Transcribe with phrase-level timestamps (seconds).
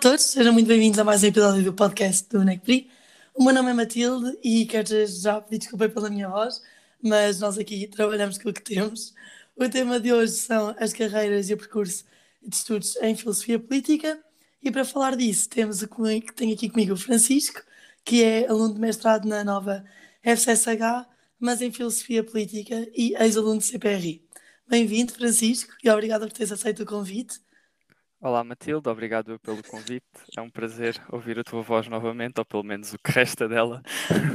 [0.00, 2.90] Todos, sejam muito bem-vindos a mais um episódio do podcast do NECPRI.
[3.34, 6.62] O meu nome é Matilde e quero já pedir desculpa pela minha voz,
[7.02, 9.12] mas nós aqui trabalhamos com o que temos.
[9.54, 12.04] O tema de hoje são as carreiras e o percurso
[12.42, 14.18] de estudos em filosofia política
[14.62, 15.84] e para falar disso temos
[16.34, 17.60] tenho aqui comigo o Francisco,
[18.02, 19.84] que é aluno de mestrado na nova
[20.22, 21.06] FCSH,
[21.38, 24.26] mas em filosofia política e ex-aluno de CPRI.
[24.66, 27.38] Bem-vindo, Francisco, e obrigado por teres aceito o convite.
[28.22, 30.04] Olá Matilde, obrigado pelo convite.
[30.36, 33.82] É um prazer ouvir a tua voz novamente, ou pelo menos o que resta dela.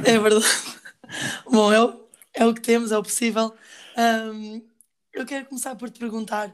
[0.04, 0.44] É verdade.
[1.48, 3.54] Bom, é o, é o que temos, é o possível.
[3.96, 4.60] Um,
[5.12, 6.52] eu quero começar por te perguntar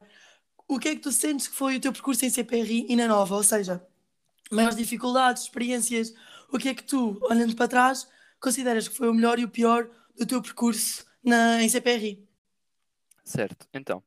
[0.68, 3.08] o que é que tu sentes que foi o teu percurso em CPRI e na
[3.08, 3.34] Nova?
[3.34, 3.82] Ou seja,
[4.50, 6.12] maiores dificuldades, experiências,
[6.52, 8.06] o que é que tu, olhando para trás,
[8.38, 12.28] consideras que foi o melhor e o pior do teu percurso na, em CPRI?
[13.24, 14.02] Certo, então,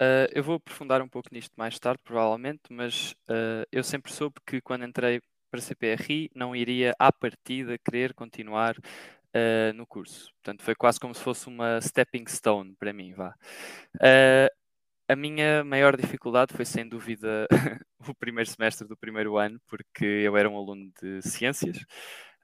[0.00, 4.36] Uh, eu vou aprofundar um pouco nisto mais tarde, provavelmente, mas uh, eu sempre soube
[4.46, 10.30] que quando entrei para a CPRI não iria à partida querer continuar uh, no curso.
[10.34, 13.34] Portanto, foi quase como se fosse uma stepping stone para mim, vá.
[15.08, 17.46] a minha maior dificuldade foi, sem dúvida,
[18.06, 21.78] o primeiro semestre do primeiro ano, porque eu era um aluno de ciências.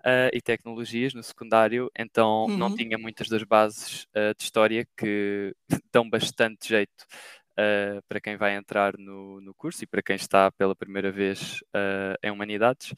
[0.04, 2.56] Uh, e tecnologias no secundário, então uhum.
[2.56, 5.54] não tinha muitas das bases uh, de história que
[5.92, 7.06] dão bastante jeito
[7.52, 11.62] uh, para quem vai entrar no, no curso e para quem está pela primeira vez
[11.74, 12.94] uh, em Humanidades.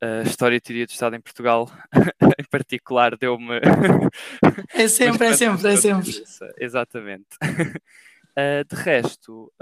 [0.00, 1.70] A História e Teoria do Estado em Portugal,
[2.38, 3.60] em particular, deu-me.
[4.74, 6.24] é sempre, é sempre, é sempre.
[6.58, 7.36] Exatamente.
[7.42, 9.52] Uh, de resto,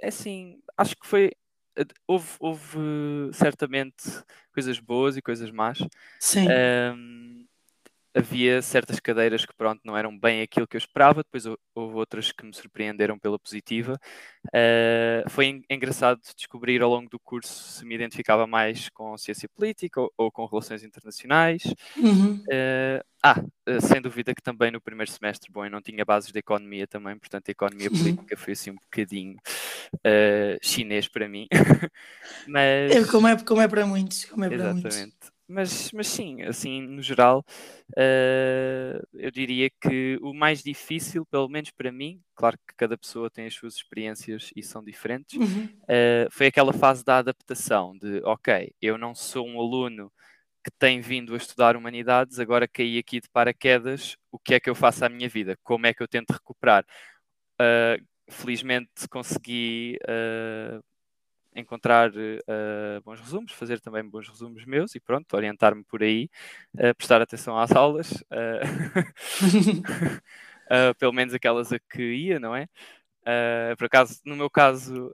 [0.00, 1.32] é assim, acho que foi.
[2.06, 2.78] Houve, houve
[3.34, 4.04] certamente
[4.54, 5.78] coisas boas e coisas más.
[6.18, 6.46] Sim
[8.16, 11.44] havia certas cadeiras que pronto não eram bem aquilo que eu esperava, depois
[11.74, 14.00] houve outras que me surpreenderam pela positiva.
[14.46, 20.00] Uh, foi engraçado descobrir ao longo do curso se me identificava mais com ciência política
[20.00, 21.62] ou, ou com relações internacionais.
[21.96, 22.42] Uhum.
[22.50, 23.42] Uh, ah,
[23.80, 27.18] sem dúvida que também no primeiro semestre, bom, eu não tinha bases de economia também,
[27.18, 27.98] portanto a economia uhum.
[27.98, 29.36] política foi assim um bocadinho
[29.96, 31.48] uh, chinês para mim.
[32.46, 32.92] Mas...
[32.92, 34.96] É, como, é, como é para muitos, como é para Exatamente.
[34.96, 35.35] muitos.
[35.48, 37.44] Mas, mas sim, assim, no geral,
[37.90, 43.30] uh, eu diria que o mais difícil, pelo menos para mim, claro que cada pessoa
[43.30, 45.64] tem as suas experiências e são diferentes, uhum.
[45.84, 50.12] uh, foi aquela fase da adaptação, de ok, eu não sou um aluno
[50.64, 54.68] que tem vindo a estudar humanidades, agora caí aqui de paraquedas, o que é que
[54.68, 55.56] eu faço à minha vida?
[55.62, 56.84] Como é que eu tento recuperar?
[57.60, 59.96] Uh, felizmente consegui
[61.56, 66.28] encontrar uh, bons resumos, fazer também bons resumos meus e pronto, orientar-me por aí,
[66.74, 68.60] uh, prestar atenção às aulas, uh,
[70.98, 72.68] pelo menos aquelas a que ia, não é?
[73.76, 75.12] por acaso, no meu caso,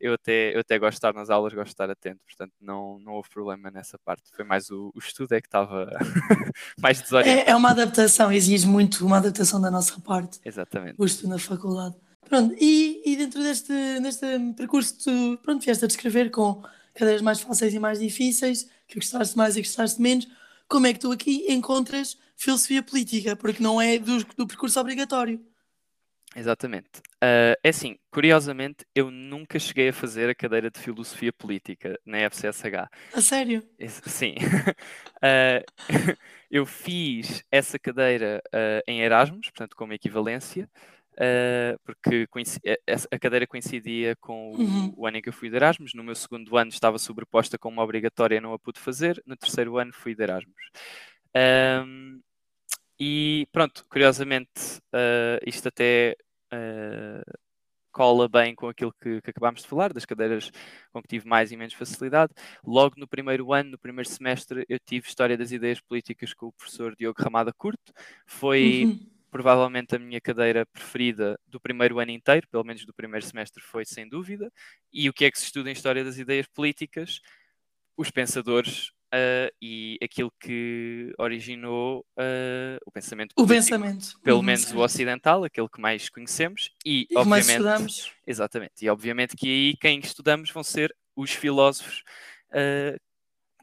[0.00, 2.98] eu, até, eu até gosto de estar nas aulas, gosto de estar atento, portanto não,
[2.98, 4.24] não houve problema nessa parte.
[4.34, 5.86] Foi mais o, o estudo é que estava
[6.82, 7.48] mais desorientado.
[7.48, 10.40] É, é uma adaptação, exige muito uma adaptação da nossa parte.
[10.44, 10.96] Exatamente.
[10.98, 11.94] O estudo na faculdade.
[12.28, 16.62] Pronto, e, e dentro deste, deste percurso, tu pronto, vieste a descrever com
[16.94, 20.26] cadeiras mais fáceis e mais difíceis, que gostaste mais e gostaste menos.
[20.68, 23.36] Como é que tu aqui encontras filosofia política?
[23.36, 25.44] Porque não é do, do percurso obrigatório.
[26.34, 27.00] Exatamente.
[27.22, 32.18] Uh, é assim, curiosamente, eu nunca cheguei a fazer a cadeira de filosofia política na
[32.30, 32.88] FCSH.
[33.12, 33.62] A sério?
[34.06, 34.34] Sim.
[34.38, 35.62] uh,
[36.50, 40.68] eu fiz essa cadeira uh, em Erasmus, portanto, como equivalência,
[41.12, 42.26] Uh, porque
[42.64, 42.78] eh,
[43.10, 44.94] a cadeira coincidia com o, uhum.
[44.96, 45.92] o, ano em que eu fui de Erasmus.
[45.94, 49.22] No meu segundo ano estava sobreposta com uma obrigatória, não a pude fazer.
[49.26, 50.70] No terceiro ano fui de Erasmus.
[51.86, 52.20] Um,
[52.98, 56.16] e pronto, curiosamente, uh, isto até
[56.52, 57.38] uh,
[57.90, 60.50] cola bem com aquilo que, que, acabámos de falar, das cadeiras
[60.92, 62.32] com que tive mais e menos facilidade.
[62.64, 66.52] Logo no primeiro ano, no primeiro semestre, eu tive História das Ideias Políticas com o
[66.52, 67.92] professor Diogo Ramada Curto.
[68.26, 68.84] Foi.
[68.86, 73.62] Uhum provavelmente a minha cadeira preferida do primeiro ano inteiro, pelo menos do primeiro semestre,
[73.62, 74.52] foi sem dúvida.
[74.92, 77.22] E o que é que se estuda em História das Ideias Políticas?
[77.96, 84.20] Os pensadores uh, e aquilo que originou uh, o pensamento político, o pensamento.
[84.22, 86.70] pelo menos o ocidental, aquele que mais conhecemos.
[86.84, 88.12] E, e obviamente, estudamos.
[88.26, 88.84] Exatamente.
[88.84, 92.02] E obviamente que aí quem estudamos vão ser os filósofos
[92.50, 93.00] uh,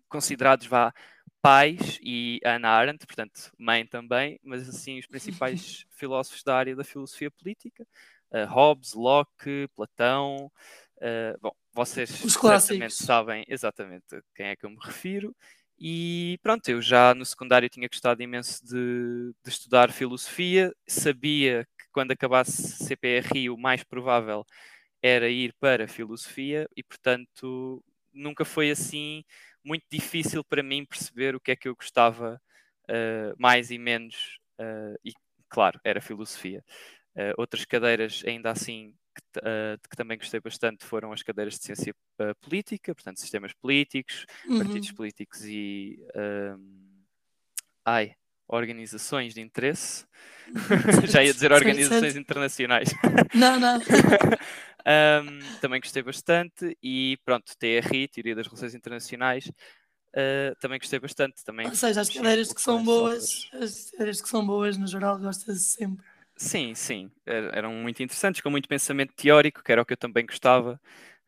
[0.07, 0.92] considerados, vá,
[1.41, 6.83] pais e Ana Arendt, portanto, mãe também, mas assim os principais filósofos da área da
[6.83, 7.85] filosofia política,
[8.31, 10.51] uh, Hobbes, Locke, Platão,
[10.97, 15.35] uh, bom, vocês certamente sabem exatamente a quem é que eu me refiro.
[15.79, 21.85] E pronto, eu já no secundário tinha gostado imenso de, de estudar filosofia, sabia que
[21.91, 24.45] quando acabasse CPRI o mais provável
[25.01, 27.81] era ir para a filosofia e, portanto,
[28.19, 29.24] nunca foi assim
[29.63, 32.42] muito difícil para mim perceber o que é que eu gostava
[32.89, 35.13] uh, mais e menos, uh, e
[35.48, 36.63] claro, era filosofia.
[37.16, 39.39] Uh, outras cadeiras, ainda assim, que,
[39.89, 41.94] que, também gostei bastante foram as cadeiras de ciência
[42.39, 44.60] política, portanto, sistemas políticos, uhum.
[44.60, 46.00] partidos políticos e.
[47.83, 48.16] ai,
[48.48, 50.06] organizações de interesse.
[51.12, 52.89] Já ia dizer organizações internacionais.
[53.33, 53.80] Não, não.
[54.85, 61.43] um, também gostei bastante e pronto, TRI, Teoria das Relações Internacionais, uh, também gostei bastante.
[61.43, 65.19] Também Ou seja, as cadeiras que são boas, as cadeiras que são boas no geral
[65.19, 66.05] gosta-se sempre.
[66.35, 70.25] Sim, sim, eram muito interessantes, com muito pensamento teórico, que era o que eu também
[70.25, 70.79] gostava.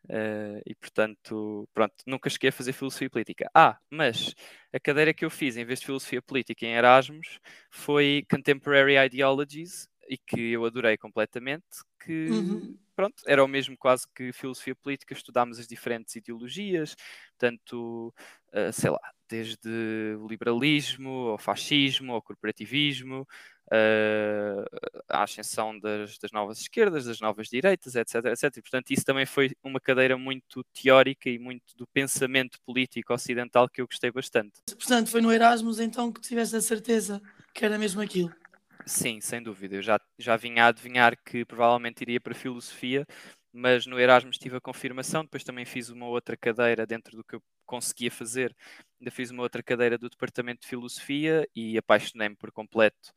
[0.06, 3.50] Uh, e portanto, pronto, nunca cheguei a fazer filosofia política.
[3.54, 4.34] Ah, mas
[4.74, 7.40] a cadeira que eu fiz em vez de filosofia política em Erasmus
[7.70, 11.64] foi Contemporary Ideologies e que eu adorei completamente,
[12.04, 12.78] que uhum.
[12.94, 16.98] pronto, era o mesmo quase que filosofia política, estudámos as diferentes ideologias,
[17.38, 18.14] tanto,
[18.50, 19.00] uh, sei lá,
[19.30, 23.26] desde o liberalismo, ao fascismo, ao corporativismo,
[23.68, 24.66] uh,
[25.08, 28.58] a ascensão das, das, novas esquerdas, das novas direitas, etc, etc.
[28.58, 33.70] E, portanto, isso também foi uma cadeira muito teórica e muito do pensamento político ocidental
[33.70, 34.60] que eu gostei bastante.
[34.66, 37.22] Portanto, foi no Erasmus então que tiveste a certeza
[37.54, 38.41] que era mesmo aquilo?
[38.86, 39.76] Sim, sem dúvida.
[39.76, 43.06] Eu já, já vinha a adivinhar que provavelmente iria para filosofia,
[43.54, 45.24] mas no Erasmus tive a confirmação.
[45.24, 48.56] Depois também fiz uma outra cadeira dentro do que eu conseguia fazer.
[49.00, 53.14] Ainda fiz uma outra cadeira do Departamento de Filosofia e apaixonei-me por completo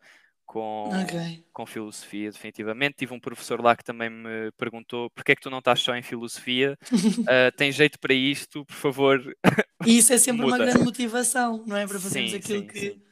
[0.46, 1.44] com, okay.
[1.52, 2.96] com filosofia, definitivamente.
[2.98, 5.94] Tive um professor lá que também me perguntou porque é que tu não estás só
[5.96, 6.78] em filosofia?
[6.92, 9.36] uh, tem jeito para isto, por favor.
[9.86, 11.86] E isso é sempre uma grande motivação, não é?
[11.86, 13.02] Para fazermos sim, aquilo sim, que, sim.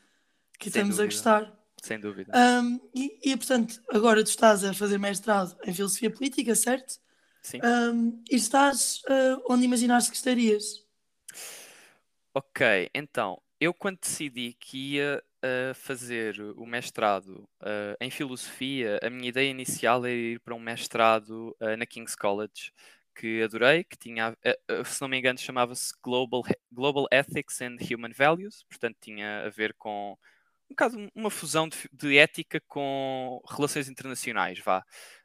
[0.58, 1.61] que estamos a gostar.
[1.82, 2.32] Sem dúvida.
[2.32, 6.94] Um, e, e, portanto, agora tu estás a fazer mestrado em filosofia política, certo?
[7.42, 7.58] Sim.
[7.60, 10.86] Um, e estás uh, onde imaginaste que estarias?
[12.32, 19.10] Ok, então, eu quando decidi que ia a fazer o mestrado uh, em filosofia, a
[19.10, 22.72] minha ideia inicial era ir para um mestrado uh, na King's College,
[23.12, 28.12] que adorei, que tinha, uh, se não me engano, chamava-se Global, Global Ethics and Human
[28.12, 30.16] Values, portanto tinha a ver com
[30.72, 34.84] um bocado uma fusão de, de ética com relações internacionais, vá.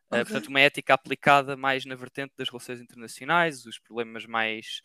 [0.09, 0.23] Okay.
[0.23, 4.81] portanto, uma ética aplicada mais na vertente das relações internacionais, os problemas mais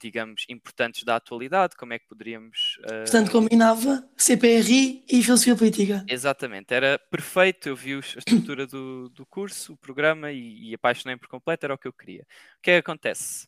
[0.00, 2.78] digamos, importantes da atualidade, como é que poderíamos.
[2.84, 3.04] Uh...
[3.04, 6.04] Portanto, combinava CPRI e filosofia política.
[6.08, 7.68] Exatamente, era perfeito.
[7.68, 11.74] Eu vi a estrutura do, do curso, o programa e, e apaixonei por completo, era
[11.74, 12.22] o que eu queria.
[12.22, 13.46] O que é que acontece?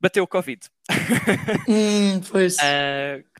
[0.00, 0.60] Bateu o Covid.
[1.68, 2.56] hum, pois.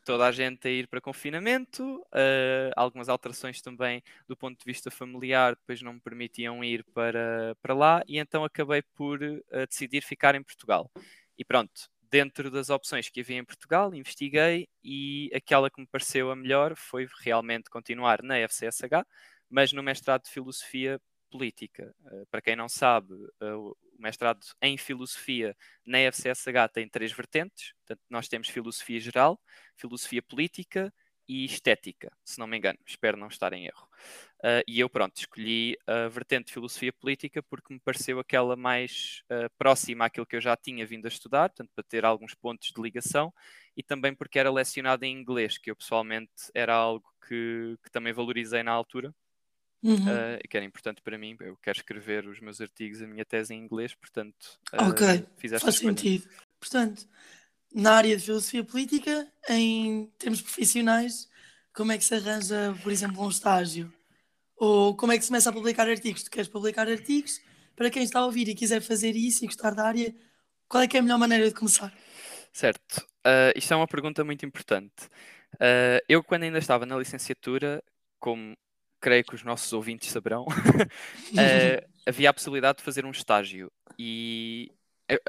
[0.06, 4.88] Toda a gente a ir para confinamento, uh, algumas alterações também do ponto de vista
[4.88, 10.02] familiar, depois não me permitiam ir para, para lá, e então acabei por uh, decidir
[10.02, 10.88] ficar em Portugal.
[11.36, 16.30] E pronto, dentro das opções que havia em Portugal, investiguei e aquela que me pareceu
[16.30, 19.04] a melhor foi realmente continuar na FCSH,
[19.50, 21.00] mas no mestrado de Filosofia
[21.36, 21.94] Política.
[22.06, 27.74] Uh, para quem não sabe, uh, o mestrado em Filosofia na FCSH tem três vertentes.
[27.84, 29.38] Portanto, nós temos Filosofia Geral,
[29.76, 30.90] Filosofia Política
[31.28, 33.86] e estética, se não me engano, espero não estar em erro.
[34.38, 39.22] Uh, e eu, pronto, escolhi a vertente de filosofia política porque me pareceu aquela mais
[39.58, 42.80] próxima àquilo que eu já tinha vindo a estudar, portanto, para ter alguns pontos de
[42.80, 43.34] ligação,
[43.76, 48.12] e também porque era lecionado em inglês, que eu pessoalmente era algo que, que também
[48.12, 49.12] valorizei na altura.
[49.86, 49.94] Uhum.
[49.94, 53.24] Uh, e que era importante para mim, eu quero escrever os meus artigos, a minha
[53.24, 55.96] tese em inglês, portanto, ok, fiz esta faz escolha.
[55.96, 56.28] sentido.
[56.58, 57.06] Portanto,
[57.72, 61.28] na área de filosofia política, em termos profissionais,
[61.72, 63.92] como é que se arranja, por exemplo, um estágio?
[64.56, 66.24] Ou como é que se começa a publicar artigos?
[66.24, 67.40] Tu queres publicar artigos?
[67.76, 70.12] Para quem está a ouvir e quiser fazer isso e gostar da área,
[70.66, 71.96] qual é que é a melhor maneira de começar?
[72.52, 73.06] Certo.
[73.24, 75.04] Uh, isto é uma pergunta muito importante.
[75.54, 77.84] Uh, eu, quando ainda estava na licenciatura,
[78.18, 78.56] como
[79.00, 80.46] creio que os nossos ouvintes saberão, uh,
[82.06, 83.70] havia a possibilidade de fazer um estágio.
[83.98, 84.70] E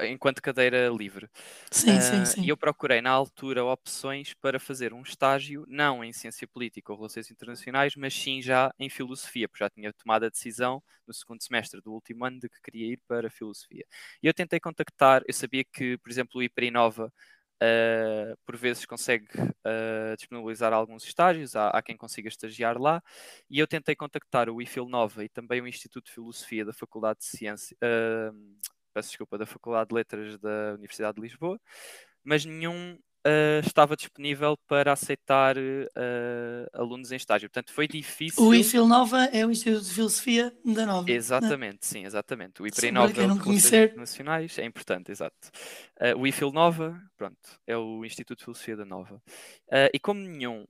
[0.08, 1.28] enquanto cadeira livre.
[1.70, 2.42] Sim, uh, sim, sim.
[2.42, 6.98] E eu procurei na altura opções para fazer um estágio, não em ciência política ou
[6.98, 11.42] relações internacionais, mas sim já em filosofia, porque já tinha tomado a decisão no segundo
[11.42, 13.84] semestre do último ano de que queria ir para filosofia.
[14.22, 17.12] E eu tentei contactar, eu sabia que, por exemplo, o Hiperinova
[17.60, 23.02] Uh, por vezes consegue uh, disponibilizar alguns estágios, há, há, quem consiga estagiar lá,
[23.50, 27.18] e eu tentei contactar o IFIL Nova e também o Instituto de Filosofia da Faculdade
[27.18, 28.58] de Ciência, uh,
[28.94, 31.60] peço desculpa, da Faculdade de Letras da Universidade de Lisboa,
[32.22, 32.96] mas nenhum
[33.26, 35.60] uh, estava disponível para aceitar uh,
[36.72, 37.48] alunos em estágio.
[37.48, 38.42] Portanto, foi difícil.
[38.42, 41.10] O IFIL Nova é o Instituto de Filosofia da Nova.
[41.10, 42.62] Exatamente, sim, exatamente.
[42.62, 43.26] O IPRI Nova é
[44.58, 45.50] é importante, exato.
[46.00, 49.20] Uh, o IFIL Nova, pronto, é o Instituto de Filosofia da Nova.
[49.92, 50.66] e como nenhum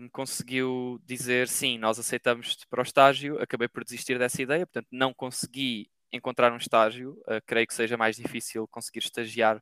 [0.00, 4.88] me conseguiu dizer sim, nós aceitamos-te para o estágio, acabei por desistir dessa ideia, portanto,
[4.90, 7.12] não consegui encontrar um estágio.
[7.22, 9.60] Uh, creio que seja mais difícil conseguir estagiar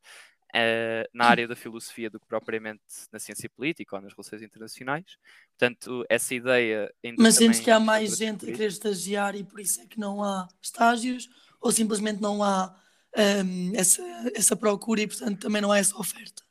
[0.55, 5.17] uh, na área da filosofia do que propriamente na ciência política ou nas relações internacionais.
[5.59, 6.93] Portanto, essa ideia.
[7.19, 10.23] Mas sentes que há mais gente a querer estagiar e por isso é que não
[10.23, 11.29] há estágios?
[11.61, 12.75] Ou simplesmente não há
[13.45, 14.03] um, essa,
[14.35, 16.43] essa procura e, portanto, também não há essa oferta?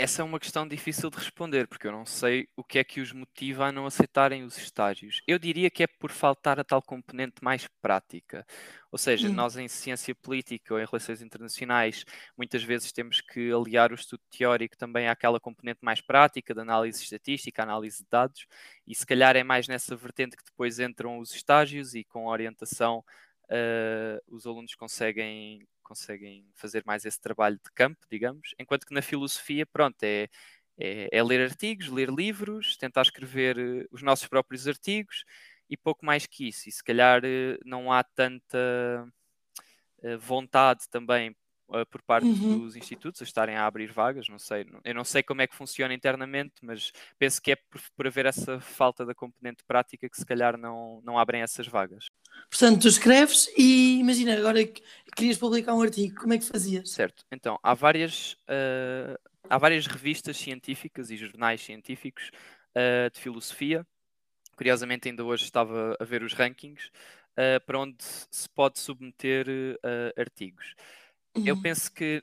[0.00, 3.00] Essa é uma questão difícil de responder, porque eu não sei o que é que
[3.00, 5.20] os motiva a não aceitarem os estágios.
[5.26, 8.46] Eu diria que é por faltar a tal componente mais prática.
[8.90, 9.32] Ou seja, hum.
[9.34, 12.04] nós em ciência política ou em relações internacionais,
[12.36, 17.02] muitas vezes temos que aliar o estudo teórico também àquela componente mais prática de análise
[17.02, 18.46] estatística, análise de dados,
[18.86, 23.04] e se calhar é mais nessa vertente que depois entram os estágios e com orientação
[23.50, 29.02] uh, os alunos conseguem conseguem fazer mais esse trabalho de campo, digamos, enquanto que na
[29.02, 30.28] filosofia, pronto, é,
[30.78, 35.24] é, é ler artigos, ler livros, tentar escrever uh, os nossos próprios artigos
[35.68, 36.68] e pouco mais que isso.
[36.68, 39.04] E se calhar uh, não há tanta
[40.04, 41.36] uh, vontade também
[41.90, 42.58] por parte uhum.
[42.58, 45.54] dos institutos a estarem a abrir vagas, não sei, eu não sei como é que
[45.54, 50.16] funciona internamente, mas penso que é por, por haver essa falta da componente prática que
[50.16, 52.08] se calhar não, não abrem essas vagas.
[52.50, 54.82] Portanto, tu escreves e imagina, agora que
[55.14, 56.90] querias publicar um artigo, como é que fazias?
[56.90, 62.30] Certo, então há várias, uh, há várias revistas científicas e jornais científicos
[62.74, 63.86] uh, de filosofia.
[64.56, 66.88] Curiosamente, ainda hoje estava a ver os rankings
[67.32, 69.46] uh, para onde se pode submeter
[70.16, 70.74] artigos.
[71.36, 71.46] Uhum.
[71.46, 72.22] Eu penso que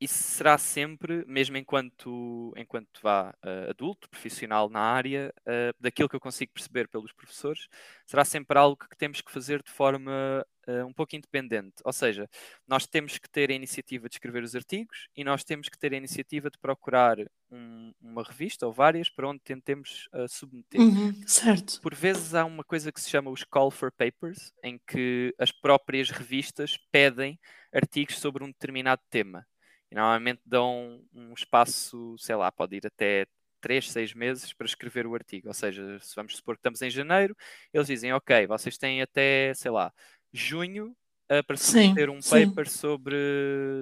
[0.00, 6.14] isso será sempre, mesmo enquanto, enquanto vá uh, adulto, profissional na área, uh, daquilo que
[6.14, 7.68] eu consigo perceber pelos professores,
[8.06, 11.76] será sempre algo que temos que fazer de forma uh, um pouco independente.
[11.84, 12.28] Ou seja,
[12.66, 15.92] nós temos que ter a iniciativa de escrever os artigos e nós temos que ter
[15.92, 17.16] a iniciativa de procurar
[17.50, 20.80] um, uma revista ou várias para onde tentemos submeter.
[20.80, 21.80] Uhum, certo.
[21.80, 25.50] Por vezes há uma coisa que se chama os call for papers, em que as
[25.50, 27.38] próprias revistas pedem
[27.72, 29.46] artigos sobre um determinado tema
[29.90, 33.26] e normalmente dão um espaço, sei lá, pode ir até
[33.60, 35.48] 3, 6 meses para escrever o artigo.
[35.48, 37.36] Ou seja, se vamos supor que estamos em janeiro,
[37.72, 39.92] eles dizem, ok, vocês têm até, sei lá,
[40.32, 40.96] junho
[41.30, 42.48] uh, para submeter um sim.
[42.48, 43.16] paper sobre,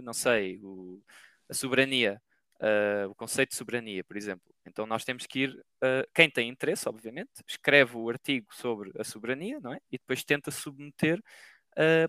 [0.02, 1.02] não sei, o,
[1.48, 2.20] a soberania,
[2.60, 4.54] uh, o conceito de soberania, por exemplo.
[4.66, 9.04] Então nós temos que ir, uh, quem tem interesse, obviamente, escreve o artigo sobre a
[9.04, 9.78] soberania, não é?
[9.90, 11.22] E depois tenta submeter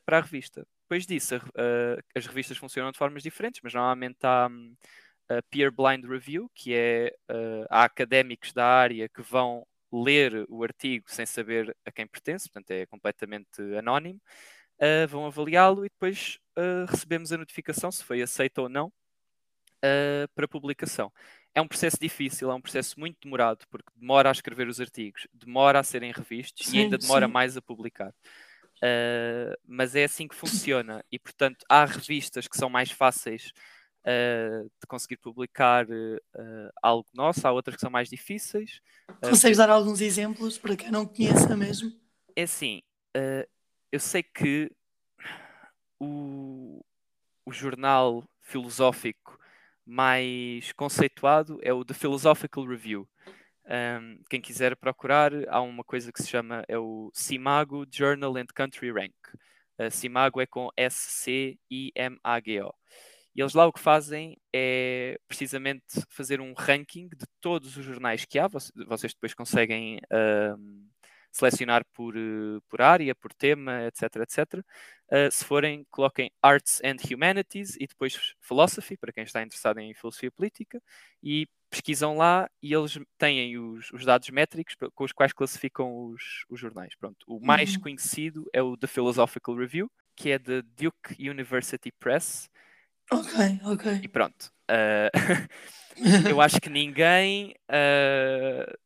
[0.06, 0.66] para a revista.
[0.84, 1.42] Depois disso, a, a,
[2.16, 4.74] as revistas funcionam de formas diferentes, mas normalmente há um,
[5.30, 10.64] a peer blind review, que é uh, há académicos da área que vão ler o
[10.64, 14.22] artigo sem saber a quem pertence, portanto é completamente anónimo,
[14.82, 18.92] uh, vão avaliá-lo e depois uh, recebemos a notificação se foi aceito ou não
[20.36, 21.14] para publicação.
[21.54, 25.28] É um processo difícil, é um processo muito demorado, porque demora a escrever os artigos,
[25.32, 27.32] demora a serem revistos sim, e ainda demora sim.
[27.32, 28.14] mais a publicar.
[28.78, 33.52] Uh, mas é assim que funciona e portanto há revistas que são mais fáceis
[34.08, 38.82] uh, de conseguir publicar uh, algo nosso, há outras que são mais difíceis.
[39.22, 41.92] Consegues dar alguns exemplos para quem não conheça mesmo?
[42.36, 42.82] É assim,
[43.92, 44.72] eu sei que
[46.00, 46.84] o,
[47.46, 49.40] o jornal filosófico
[49.86, 53.08] mais conceituado é o The Philosophical Review.
[53.66, 58.48] Um, quem quiser procurar, há uma coisa que se chama é o CIMAGO Journal and
[58.54, 59.16] Country Rank.
[59.80, 62.74] Uh, CIMAGO é com S-C-I-M-A-G-O.
[63.38, 68.26] E eles lá o que fazem é precisamente fazer um ranking de todos os jornais
[68.26, 68.48] que há.
[68.48, 70.00] Vocês depois conseguem
[70.58, 70.88] um,
[71.32, 74.56] selecionar por, uh, por área, por tema, etc, etc.
[74.56, 79.94] Uh, se forem, coloquem Arts and Humanities e depois Philosophy, para quem está interessado em
[79.94, 80.82] filosofia política,
[81.22, 86.44] e pesquisam lá e eles têm os, os dados métricos com os quais classificam os,
[86.50, 86.96] os jornais.
[86.96, 87.24] Pronto.
[87.28, 87.82] O mais uhum.
[87.82, 92.50] conhecido é o The Philosophical Review, que é da Duke University Press.
[93.12, 94.00] Ok, ok.
[94.04, 94.52] E pronto.
[94.70, 95.10] Uh,
[96.30, 98.78] eu acho que ninguém uh,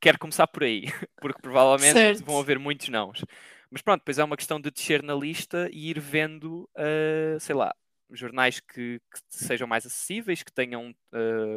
[0.00, 0.84] quer começar por aí,
[1.20, 2.24] porque provavelmente certo.
[2.24, 3.24] vão haver muitos nãos.
[3.70, 7.54] Mas pronto, depois é uma questão de descer na lista e ir vendo, uh, sei
[7.54, 7.74] lá,
[8.12, 10.92] jornais que, que, sejam mais acessíveis, que tenham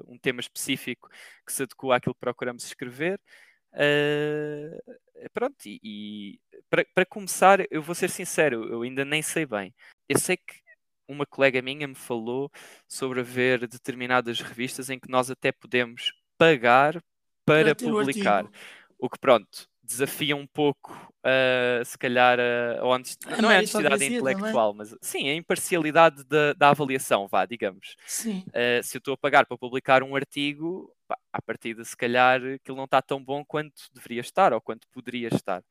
[0.07, 1.09] um tema específico
[1.43, 3.19] que se adequa àquilo que procuramos escrever.
[5.33, 6.39] Pronto, e, e
[6.69, 9.73] para, para, começar, eu vou ser sincero, eu ainda nem sei bem.
[10.07, 10.62] Eu sei que
[11.07, 12.51] uma colega minha me falou
[12.87, 17.01] sobre haver determinadas revistas em que nós até podemos pagar
[17.45, 18.45] para, para publicar.
[18.97, 24.05] O que, pronto, desafia um pouco, uh, se calhar, uh, onde, não é a honestidade
[24.05, 24.87] intelectual, também.
[24.91, 27.95] mas sim, a imparcialidade da, da avaliação, vá, digamos.
[28.05, 28.45] Sim.
[28.47, 32.41] Uh, se eu estou a pagar para publicar um artigo, pá, à partida, se calhar,
[32.55, 35.61] aquilo não está tão bom quanto deveria estar ou quanto poderia estar.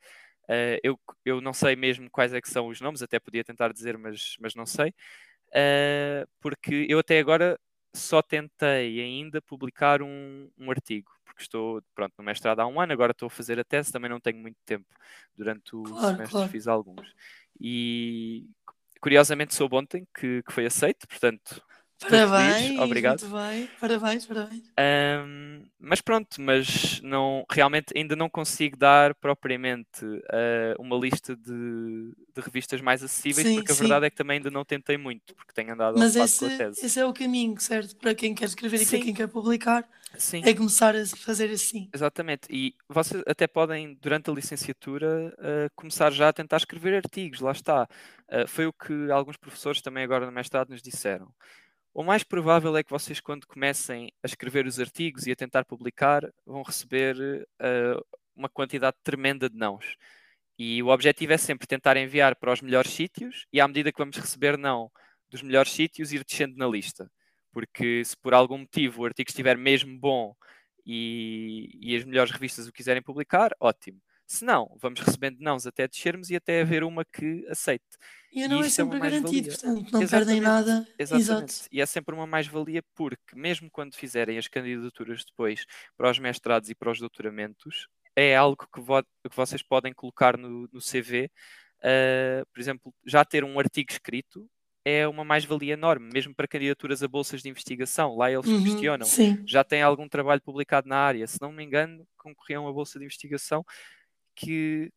[0.52, 3.72] Uh, eu, eu não sei mesmo quais é que são os nomes, até podia tentar
[3.72, 4.90] dizer, mas, mas não sei.
[5.48, 7.58] Uh, porque eu até agora
[7.94, 12.92] só tentei ainda publicar um, um artigo, porque estou pronto, no mestrado há um ano,
[12.92, 14.86] agora estou a fazer a tese, também não tenho muito tempo.
[15.34, 16.50] Durante o claro, semestre claro.
[16.50, 17.14] fiz alguns.
[17.58, 18.46] E
[19.00, 21.62] curiosamente soube ontem que, que foi aceito, portanto
[22.08, 23.20] Parabéns, feliz, obrigado.
[23.20, 24.62] Muito bem, parabéns, parabéns.
[24.78, 32.12] Um, mas pronto, mas não, realmente ainda não consigo dar propriamente uh, uma lista de,
[32.34, 33.80] de, revistas mais acessíveis, sim, porque a sim.
[33.80, 36.56] verdade é que também ainda não tentei muito, porque tenho andado mas esse, com a
[36.56, 36.86] tese.
[36.86, 37.96] esse é o caminho, certo?
[37.96, 38.84] Para quem quer escrever sim.
[38.84, 40.42] e para quem quer publicar, sim.
[40.44, 41.88] é começar a fazer assim.
[41.92, 47.40] Exatamente, e vocês até podem, durante a licenciatura, uh, começar já a tentar escrever artigos,
[47.40, 47.88] lá está.
[48.28, 51.28] Uh, foi o que alguns professores também agora no mestrado nos disseram.
[51.94, 55.64] O mais provável é que vocês, quando comecem a escrever os artigos e a tentar
[55.64, 59.96] publicar, vão receber uh, uma quantidade tremenda de nãos.
[60.58, 63.98] E o objetivo é sempre tentar enviar para os melhores sítios e, à medida que
[63.98, 64.90] vamos receber não
[65.30, 67.10] dos melhores sítios, ir descendo na lista.
[67.52, 70.34] Porque se por algum motivo o artigo estiver mesmo bom
[70.86, 74.00] e, e as melhores revistas o quiserem publicar, ótimo.
[74.26, 77.84] Se não, vamos recebendo nãos até descermos e até haver uma que aceite.
[78.32, 80.10] E não e é, é sempre é garantido, portanto, não Exatamente.
[80.10, 80.88] perdem nada.
[80.98, 81.52] Exatamente.
[81.52, 81.68] Exato.
[81.70, 86.70] E é sempre uma mais-valia porque, mesmo quando fizerem as candidaturas depois para os mestrados
[86.70, 91.26] e para os doutoramentos, é algo que, vo que vocês podem colocar no, no CV.
[91.26, 94.48] Uh, ah, por exemplo, já ter um artigo escrito
[94.84, 98.16] é uma mais-valia enorme, mesmo para candidaturas a bolsas de investigação.
[98.16, 99.06] Lá eles uhum, questionam.
[99.06, 99.42] Sim.
[99.46, 101.26] Já tem algum trabalho publicado na área?
[101.26, 103.64] Se não me engano, concorriam a bolsa de investigação
[104.34, 104.90] que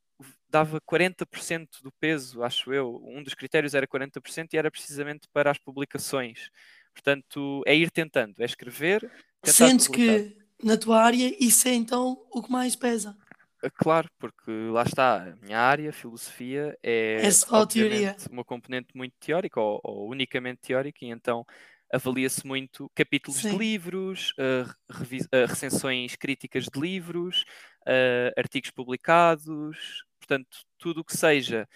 [0.49, 3.01] dava 40% do peso, acho eu.
[3.05, 6.49] Um dos critérios era 40% e era precisamente para as publicações.
[6.93, 9.11] Portanto, é ir tentando, é escrever.
[9.43, 10.19] Sentes publicar.
[10.19, 13.17] que na tua área isso é então o que mais pesa?
[13.61, 18.15] Ah, claro, porque lá está, a minha área, filosofia, é, é só teoria.
[18.31, 21.45] uma componente muito teórica ou, ou unicamente teórica, e então
[21.91, 23.51] avalia-se muito capítulos Sim.
[23.51, 27.45] de livros, uh, uh, recensões críticas de livros,
[27.87, 31.67] uh, artigos publicados, portanto, tudo o que seja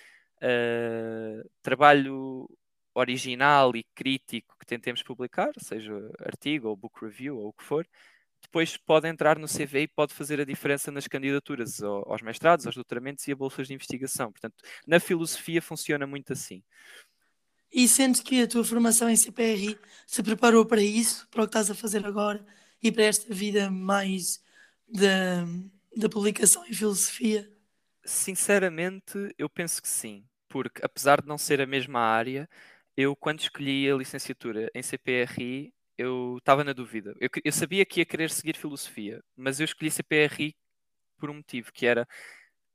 [1.61, 2.47] trabalho
[2.93, 7.85] original e crítico que tentemos publicar, seja artigo ou book review ou o que for,
[8.41, 12.75] depois pode entrar no CV e pode fazer a diferença nas candidaturas aos mestrados, aos
[12.75, 14.31] doutoramentos e a bolsas de investigação.
[14.31, 14.55] Portanto,
[14.87, 16.63] na filosofia funciona muito assim.
[17.71, 21.49] E sentes que a tua formação em CPRI se preparou para isso, para o que
[21.49, 22.43] estás a fazer agora
[22.81, 24.41] e para esta vida mais
[24.87, 25.45] da,
[25.95, 27.49] da publicação em filosofia?
[28.05, 32.49] Sinceramente, eu penso que sim, porque apesar de não ser a mesma área,
[32.95, 37.13] eu quando escolhi a licenciatura em CPRI, eu estava na dúvida.
[37.19, 40.55] Eu, eu sabia que ia querer seguir filosofia, mas eu escolhi CPRI
[41.17, 42.07] por um motivo, que era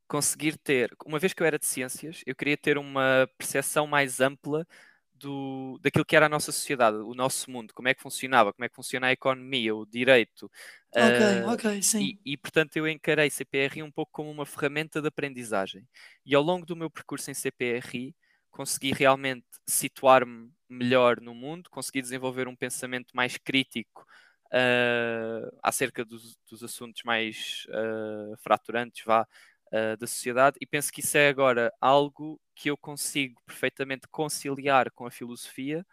[0.09, 4.21] conseguir ter, uma vez que eu era de ciências, eu queria ter uma percepção mais
[4.21, 4.67] ampla
[5.15, 8.65] do, daquilo que era a nossa sociedade, o nosso mundo, como é que funcionava, como
[8.65, 10.51] é que funciona a economia, o direito.
[10.91, 12.19] Ok, uh, ok, sim.
[12.25, 15.87] E, e, portanto eu encarei CPRI um pouco como uma ferramenta de aprendizagem.
[16.27, 18.15] E ao longo do meu percurso em CPRI
[18.51, 24.07] consegui realmente situar-me melhor no mundo, consegui desenvolver um pensamento mais crítico
[24.47, 29.27] uh, acerca dos, dos, assuntos mais uh, fraturantes, vá,
[29.75, 34.91] uh, da sociedade e penso que isso é agora algo que eu consigo perfeitamente conciliar
[34.93, 35.85] com a filosofia,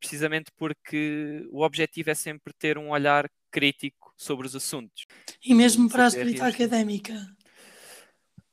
[0.00, 5.06] precisamente porque o objetivo é sempre ter um olhar crítico sobre os assuntos.
[5.44, 7.14] E mesmo para a escrita académica?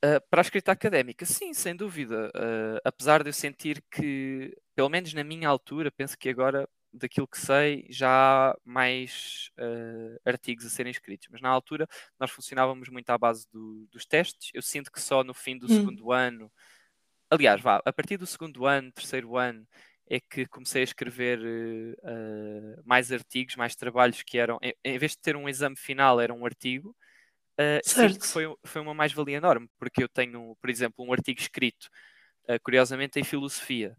[0.04, 2.32] Uh, para a escrita académica, sim, sem dúvida.
[2.36, 7.28] Uh, apesar de eu sentir que, pelo menos na minha altura, penso que agora daquilo
[7.28, 11.28] que sei, já há mais uh, artigos a serem escritos.
[11.30, 11.88] Mas na altura
[12.20, 14.50] nós funcionávamos muito à base do, dos testes.
[14.54, 15.70] Eu sinto que só no fim do hum.
[15.70, 16.52] segundo ano,
[17.30, 19.68] aliás, vá, a partir do segundo ano, terceiro ano,
[20.08, 25.14] é que comecei a escrever uh, mais artigos, mais trabalhos que eram, em, em, vez
[25.14, 26.96] de ter um exame final, era um artigo.
[27.60, 31.40] Uh, sinto que foi, foi uma mais-valia enorme, porque eu tenho, por exemplo, um artigo
[31.40, 31.90] escrito,
[32.50, 33.98] uh, curiosamente, em filosofia.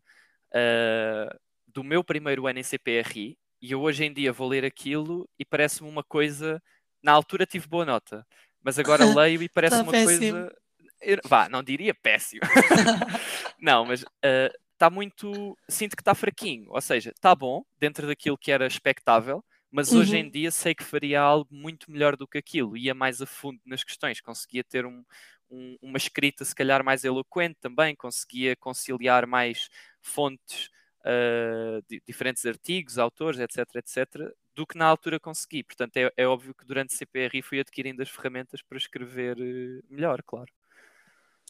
[0.52, 1.45] Uh,
[1.77, 5.45] do meu primeiro ano em CPRI e eu hoje em dia vou ler aquilo e
[5.45, 6.62] parece-me uma coisa.
[7.03, 8.27] Na altura tive boa nota,
[8.65, 10.39] mas agora leio e parece tá uma péssimo.
[10.39, 10.57] coisa.
[11.03, 12.41] Eu, vá, não diria péssimo.
[13.61, 15.55] não, mas uh, está muito.
[15.69, 16.71] Sinto que está fraquinho.
[16.71, 20.01] Ou seja, está bom dentro daquilo que era expectável, mas uhum.
[20.01, 22.75] hoje em dia sei que faria algo muito melhor do que aquilo.
[22.75, 25.05] Ia mais a fundo nas questões, conseguia ter um,
[25.51, 29.69] um, uma escrita, se calhar, mais eloquente também, conseguia conciliar mais
[30.01, 30.71] fontes.
[31.07, 35.62] Uh, diferentes artigos, autores, etc, etc, do que na altura consegui.
[35.62, 39.85] Portanto, é, é óbvio que durante o CPRI fui adquirindo as ferramentas para escrever uh,
[39.88, 40.51] melhor, claro.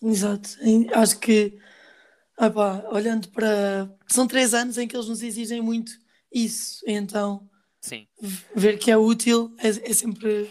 [0.03, 0.51] Exato.
[0.95, 1.59] Acho que
[2.39, 3.91] Opa, olhando para.
[4.07, 5.93] São três anos em que eles nos exigem muito
[6.31, 7.49] isso, então
[7.81, 8.07] Sim.
[8.55, 10.51] ver que é útil é, é sempre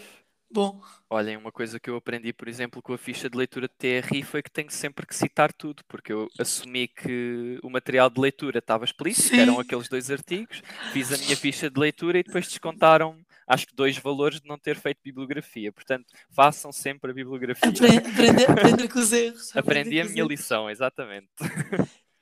[0.56, 0.80] bom.
[1.10, 4.22] Olhem, uma coisa que eu aprendi, por exemplo, com a ficha de leitura de TRI
[4.22, 8.58] foi que tenho sempre que citar tudo, porque eu assumi que o material de leitura
[8.58, 12.48] estava explícito, que eram aqueles dois artigos, fiz a minha ficha de leitura e depois
[12.48, 15.70] descontaram acho que dois valores de não ter feito bibliografia.
[15.70, 17.68] Portanto, façam sempre a bibliografia.
[17.68, 19.54] Aprender, aprender com os erros.
[19.54, 20.30] Aprendi a minha erros.
[20.30, 21.28] lição, exatamente.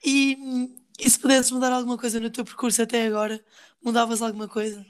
[0.05, 0.37] E,
[0.99, 3.43] e se pudesses mudar alguma coisa no teu percurso até agora,
[3.83, 4.85] mudavas alguma coisa?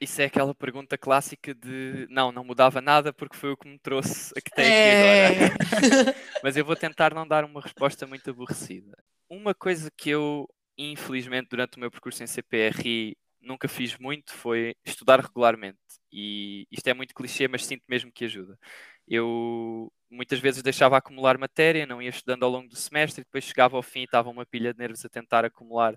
[0.00, 3.78] Isso é aquela pergunta clássica de não, não mudava nada porque foi o que me
[3.78, 5.26] trouxe a que tem é...
[5.26, 6.14] aqui agora.
[6.42, 8.96] Mas eu vou tentar não dar uma resposta muito aborrecida.
[9.28, 14.74] Uma coisa que eu, infelizmente, durante o meu percurso em CPRI nunca fiz muito foi
[14.84, 15.78] estudar regularmente.
[16.12, 18.58] E isto é muito clichê, mas sinto mesmo que ajuda.
[19.06, 23.44] Eu muitas vezes deixava acumular matéria, não ia estudando ao longo do semestre, e depois
[23.44, 25.94] chegava ao fim e estava uma pilha de nervos a tentar acumular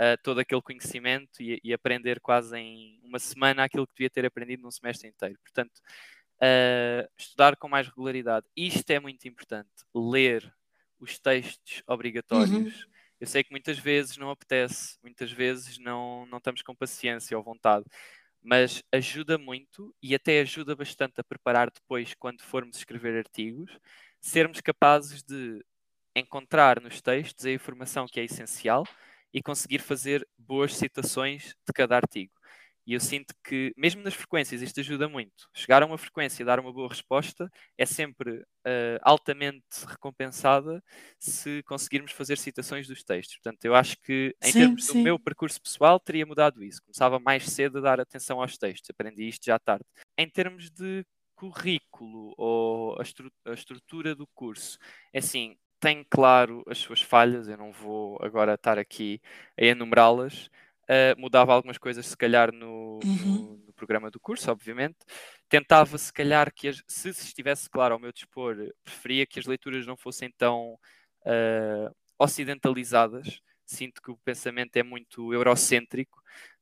[0.00, 4.24] uh, todo aquele conhecimento e, e, aprender quase em uma semana aquilo que devia ter
[4.24, 5.38] aprendido num semestre inteiro.
[5.44, 5.78] Portanto,
[6.36, 8.46] uh, estudar com mais regularidade.
[8.56, 9.68] Isto é muito importante.
[9.94, 10.52] Ler
[10.98, 12.50] os textos obrigatórios.
[12.84, 17.36] Uhum eu sei que muitas vezes não apetece, muitas vezes não, não estamos com paciência
[17.36, 17.84] ou vontade,
[18.42, 23.78] mas ajuda muito e até ajuda bastante a preparar depois, quando formos escrever artigos,
[24.18, 25.62] sermos capazes de
[26.16, 28.86] encontrar nos textos a informação que é essencial
[29.32, 32.32] e conseguir fazer boas citações de cada artigo.
[32.86, 35.48] E eu sinto que, mesmo nas frequências, isto ajuda muito.
[35.54, 40.82] Chegar a uma frequência e dar uma boa resposta é sempre uh, altamente recompensada
[41.18, 43.36] se conseguirmos fazer citações dos textos.
[43.36, 44.94] Portanto, eu acho que, em sim, termos sim.
[44.94, 46.82] do meu percurso pessoal, teria mudado isso.
[46.82, 48.90] Começava mais cedo a dar atenção aos textos.
[48.90, 49.84] Aprendi isto já tarde.
[50.18, 51.04] Em termos de
[51.36, 54.78] currículo ou a, estru a estrutura do curso,
[55.12, 59.20] é assim, tem claro as suas falhas, eu não vou agora estar aqui
[59.58, 60.50] a enumerá-las,
[60.90, 63.16] Uh, mudava algumas coisas, se calhar, no, uhum.
[63.24, 64.98] no, no, programa do curso, obviamente.
[65.48, 69.86] Tentava, se calhar, que as, se estivesse claro ao meu dispor, preferia que as leituras
[69.86, 70.76] não fossem tão
[71.24, 73.40] uh, ocidentalizadas.
[73.64, 76.20] Sinto que o pensamento é muito eurocêntrico.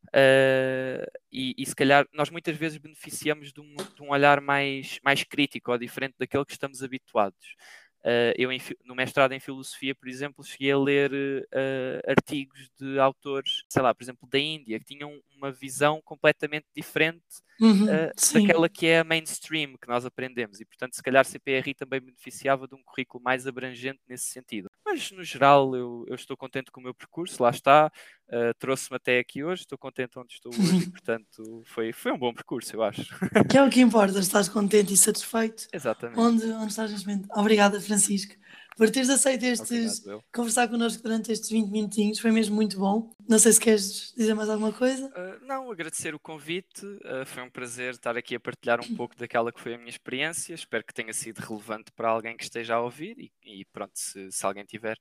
[0.08, 5.00] Uh, e, e, se calhar nós muitas vezes beneficiamos de um, de um olhar mais,
[5.02, 7.56] mais crítico ou diferente daquele que estamos habituados.
[8.04, 12.98] Uh, eu, em, no mestrado em filosofia, por exemplo, cheguei a ler uh, artigos de
[12.98, 17.24] autores, sei lá, por exemplo, da Índia, que tinham uma visão completamente diferente
[17.60, 20.60] uhum, uh, daquela que é a mainstream que nós aprendemos.
[20.60, 24.70] E, portanto, se calhar CPRI também beneficiava de um currículo mais abrangente nesse sentido.
[24.84, 27.90] Mas, no geral, eu, eu estou contente com o meu percurso, lá está.
[28.28, 32.18] Uh, Trouxe-me até aqui hoje, estou contente onde estou hoje e, portanto, foi, foi um
[32.18, 33.14] bom percurso, eu acho.
[33.48, 35.66] Que é o que importa, estás contente e satisfeito.
[35.72, 36.20] Exatamente.
[36.20, 37.28] Onde, onde estás neste momento.
[37.34, 38.34] Obrigada, Francisco
[38.78, 43.10] por teres aceito estes, Obrigado, conversar connosco durante estes 20 minutinhos, foi mesmo muito bom.
[43.28, 45.06] Não sei se queres dizer mais alguma coisa.
[45.06, 49.16] Uh, não, agradecer o convite, uh, foi um prazer estar aqui a partilhar um pouco
[49.16, 52.76] daquela que foi a minha experiência, espero que tenha sido relevante para alguém que esteja
[52.76, 54.96] a ouvir e, e pronto, se, se alguém tiver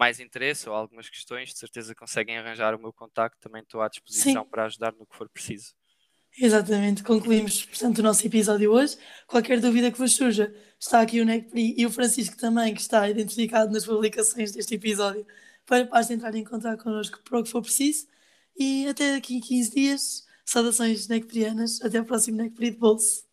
[0.00, 3.88] mais interesse ou algumas questões, de certeza conseguem arranjar o meu contacto, também estou à
[3.88, 4.48] disposição Sim.
[4.48, 5.74] para ajudar no que for preciso.
[6.38, 8.96] Exatamente, concluímos, portanto, o nosso episódio hoje.
[9.26, 13.10] Qualquer dúvida que vos surja, está aqui o Necpri e o Francisco também, que está
[13.10, 15.26] identificado nas publicações deste episódio,
[15.66, 18.06] para, entrar em contato connosco para o que for preciso.
[18.56, 23.29] E até daqui a 15 dias, saudações necprianas, até o próximo Necpri de bolso.